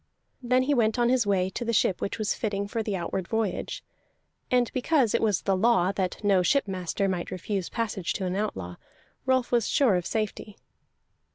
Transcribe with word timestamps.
Then 0.41 0.63
he 0.63 0.73
went 0.73 0.97
on 0.97 1.09
his 1.09 1.27
way 1.27 1.51
to 1.51 1.63
the 1.63 1.71
ship 1.73 2.01
which 2.01 2.17
was 2.17 2.33
fitting 2.33 2.67
for 2.67 2.81
the 2.81 2.95
outward 2.95 3.27
voyage; 3.27 3.83
and 4.49 4.73
because 4.73 5.13
it 5.13 5.21
was 5.21 5.43
the 5.43 5.55
law 5.55 5.91
that 5.91 6.23
no 6.23 6.41
shipmaster 6.41 7.07
might 7.07 7.29
refuse 7.29 7.69
passage 7.69 8.11
to 8.13 8.25
an 8.25 8.35
outlaw, 8.35 8.77
Rolf 9.27 9.51
was 9.51 9.67
sure 9.69 9.93
of 9.97 10.07
safety. 10.07 10.57